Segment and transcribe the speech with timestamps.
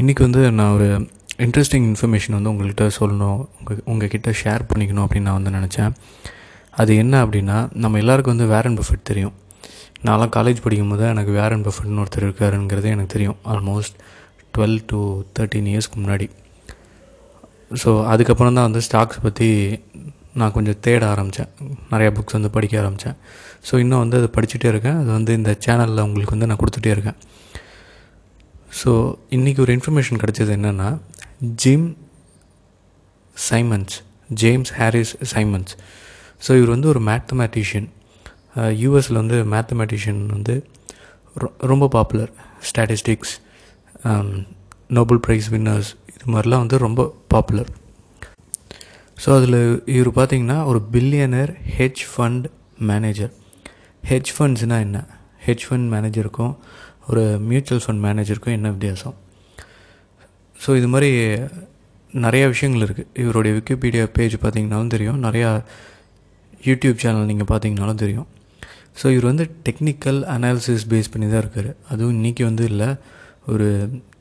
[0.00, 0.86] இன்றைக்கி வந்து நான் ஒரு
[1.44, 5.94] இன்ட்ரெஸ்டிங் இன்ஃபர்மேஷன் வந்து உங்கள்கிட்ட சொல்லணும் உங்கள் உங்ககிட்ட ஷேர் பண்ணிக்கணும் அப்படின்னு நான் வந்து நினச்சேன்.
[6.80, 9.34] அது என்ன அப்படின்னா நம்ம எல்லாருக்கும் வந்து வேரன் பஃபெட் தெரியும்.
[10.08, 13.38] நான்லாம் காலேஜ் படிக்கும் போது எனக்கு வேரன் பஃபெட்னு ஒருத்தர் இருக்காருங்கிறது எனக்கு தெரியும்.
[13.54, 13.96] ஆல்மோஸ்ட்
[14.54, 15.00] டுவெல் டு
[15.38, 16.28] தேர்ட்டீன் இயர்ஸ்க்கு முன்னாடி.
[17.84, 19.48] ஸோ அதுக்கப்புறம் தான் வந்து ஸ்டாக்ஸ் பற்றி
[20.42, 21.50] நான் கொஞ்சம் தேட ஆரம்பித்தேன்
[21.94, 23.18] நிறையா புக்ஸ் வந்து படிக்க ஆரம்பித்தேன்
[23.70, 25.00] ஸோ இன்னும் வந்து அதை படிச்சுட்டே இருக்கேன்.
[25.02, 27.18] அது வந்து இந்த சேனலில் உங்களுக்கு வந்து நான் கொடுத்துட்டே இருக்கேன்.
[28.72, 28.90] ஸோ
[29.30, 30.88] இன்றைக்கி ஒரு இன்ஃபர்மேஷன் கிடச்சது என்னென்னா
[31.62, 31.86] Jim
[33.36, 33.96] Simons
[34.34, 35.72] James Harris Simons
[36.42, 37.88] so இவர் வந்து ஒரு மேத்தமேட்டிஷியன்
[38.80, 40.54] யூஎஸில் uh, வந்து மேத்தமேட்டிஷியன் வந்து
[41.36, 42.30] ரொ- ரொம்ப popular
[42.62, 43.34] statistics
[44.90, 47.70] Nobel prize winners இது மாதிரிலாம் வந்து ரொம்ப பாப்புலர்
[49.18, 49.58] ஸோ அதில்
[49.92, 52.46] இவர் பார்த்திங்கன்னா ஒரு billionaire hedge fund
[52.82, 53.32] manager
[54.02, 54.98] hedge ஃபண்ட்ஸ்னால் என்ன?
[55.46, 56.52] ஹெட்ஜ் ஃபண்ட் மேனேஜருக்கும்
[57.10, 59.14] ஒரு மியூச்சுவல் ஃபண்ட் மேனேஜருக்கும் என்ன வித்தியாசம்?
[60.56, 61.10] ஸோ இது மாதிரி
[62.24, 65.18] நிறையா விஷயங்கள் இருக்குது இவருடைய விக்கிபீடியா பேஜ் பார்த்திங்கனாலும் தெரியும்.
[65.26, 65.50] நிறையா
[66.68, 68.28] யூடியூப் சேனல் நீங்கள் பார்த்தீங்கனாலும் தெரியும்.
[69.00, 71.70] ஸோ இவர் வந்து டெக்னிக்கல் அனாலிசிஸ் பேஸ் பண்ணி தான் இருக்கார்.
[71.92, 72.88] அதுவும் இன்றைக்கி வந்து இல்லை.
[73.52, 73.66] ஒரு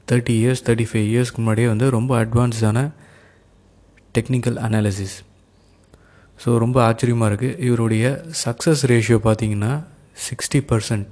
[0.09, 2.81] தேர்ட்டி இயர்ஸ் தேர்ட்டி ஃபைவ் இயர்ஸ்க்கு முன்னாடியே வந்து ரொம்ப அட்வான்ஸ்டான
[4.17, 5.15] டெக்னிக்கல் அனாலிசிஸ்
[6.39, 8.05] ஸோ ரொம்ப ஆச்சரியமாக இருக்குது இவருடைய
[8.43, 9.71] சக்ஸஸ் ரேஷியோ பார்த்தீங்கன்னா
[10.27, 11.11] சிக்ஸ்டி பர்சன்ட்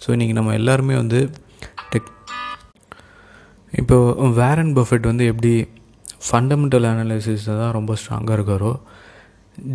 [0.00, 1.20] ஸோ இன்றைக்கி நம்ம எல்லாருமே வந்து
[1.92, 2.10] டெக்
[3.72, 3.96] இப்போ
[4.38, 5.52] வேரன் பஃபெட் வந்து எப்படி
[6.26, 8.72] ஃபண்டமெண்டல் அனாலிசிஸில் தான் ரொம்ப ஸ்ட்ராங்காக இருக்காரோ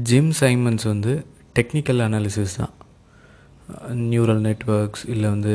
[0.04, 1.14] ஜிம் சைமன்ஸ் வந்து
[1.56, 2.74] டெக்னிக்கல் அனாலிசிஸ் தான்.
[4.10, 5.54] நியூரல் நெட்வொர்க்ஸ் இல்லை வந்து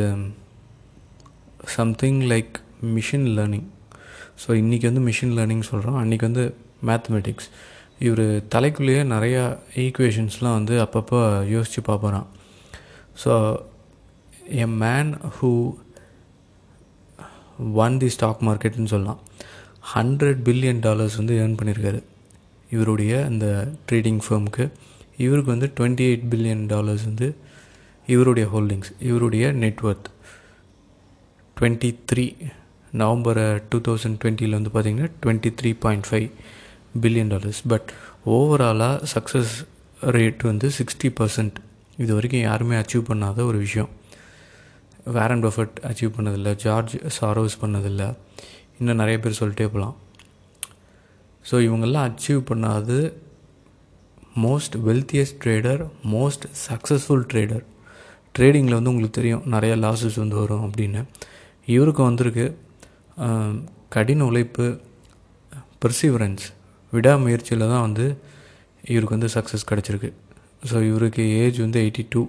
[1.75, 2.55] something like
[2.95, 3.69] machine learning
[4.43, 6.45] so இன்றைக்கி வந்து மிஷின் லேர்னிங் சொல்கிறோம் அன்றைக்கி வந்து
[6.87, 7.49] மேத்தமெட்டிக்ஸ்
[7.99, 8.25] இவர்
[8.55, 9.43] தலைக்குள்ளேயே நிறையா
[9.77, 11.19] ஈக்குவேஷன்ஸ்லாம் வந்து அப்பப்போ
[11.49, 12.27] யோசித்து பார்ப்பறான்
[13.25, 13.33] so
[14.51, 15.75] a man who
[17.73, 19.21] won the stock மார்க்கெட்னு சொல்லலாம்.
[19.95, 22.03] ஹண்ட்ரட் பில்லியன் டாலர்ஸ் வந்து ஏர்ன் பண்ணியிருக்காரு
[22.71, 24.71] இவருடைய அந்த ட்ரேடிங் ஃபேர்முக்கு
[25.17, 27.35] இவருக்கு வந்து டுவெண்ட்டி எயிட் பில்லியன் டாலர்ஸ் வந்து
[28.07, 30.09] இவருடைய ஹோல்டிங்ஸ் இவருடைய net worth
[31.61, 32.37] twenty three
[32.93, 36.31] November two thousand டுவெண்ட்டியில் வந்து பார்த்திங்கன்னா twenty three point five
[37.01, 37.93] billion dollars but
[38.27, 39.67] ஓவராலாக சக்ஸஸ்
[40.03, 41.55] ரேட் வந்து சிக்ஸ்டி பர்சன்ட்
[41.97, 43.89] இது வரைக்கும் யாருமே அச்சீவ் பண்ணாத ஒரு விஷயம்.
[45.17, 48.09] வேரன் பஃபட் அச்சீவ் பண்ணதில்லை ஜார்ஜ் சாரோஸ் பண்ணதில்லை.
[48.79, 49.97] இன்னும் நிறைய பேர் சொல்லிட்டே போகலாம்.
[51.45, 52.97] ஸோ இவங்கெல்லாம் அச்சீவ் பண்ணாது
[54.45, 55.83] most wealthiest trader
[56.15, 57.65] most successful trader
[58.37, 61.01] ட்ரேடிங்கில் வந்து உங்களுக்கு தெரியும் நிறையா லாஸஸ் வந்து வரும் அப்படின்னு.
[61.75, 62.47] இவருக்கு வந்திருக்கு
[63.97, 64.67] கடின உழைப்பு
[65.85, 66.45] பெர்சிவரன்ஸ்
[66.93, 68.07] விடாமுயற்சியில் தான் வந்து
[68.93, 70.11] இவருக்கு வந்து சக்ஸஸ் கிடச்சிருக்கு.
[70.71, 72.23] ஸோ இவருக்கு ஏஜ் வந்து எயிட்டி டூ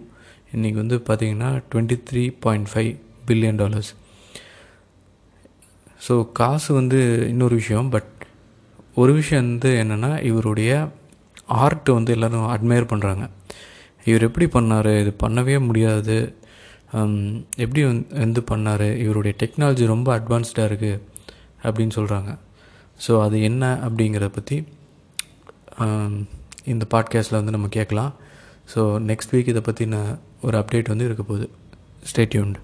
[0.55, 2.89] இன்றைக்கி வந்து பார்த்தீங்கன்னா twenty three point five
[3.27, 3.89] billion dollars
[6.07, 6.99] so காசு வந்து
[7.29, 8.11] இன்னொரு விஷயம் பட்
[8.95, 10.71] ஒரு விஷயம் வந்து என்னென்னா இவருடைய
[11.63, 13.23] ஆர்ட் வந்து எல்லோரும் அட்மையர் பண்ணுறாங்க
[14.05, 14.91] இவர் எப்படி பண்ணார்?
[15.01, 16.17] இது பண்ணவே முடியாது.
[17.55, 18.87] எப்படி வந்து வந்து பண்ணார்?
[19.03, 20.99] இவருடைய டெக்னாலஜி ரொம்ப அட்வான்ஸ்டாக இருக்குது
[21.63, 22.31] அப்படின்னு சொல்கிறாங்க
[23.07, 24.57] ஸோ அது என்ன அப்படிங்கிறத பற்றி
[26.73, 28.13] இந்த பாட்காஸ்ட்டில் வந்து நம்ம கேட்கலாம்.
[28.73, 29.97] ஸோ நெக்ஸ்ட் வீக் இதை பற்றின
[30.43, 31.47] ஒரு அப்டேட் வந்து இருக்க போகுது.
[32.09, 32.57] ஸ்டேட்யூன்ட்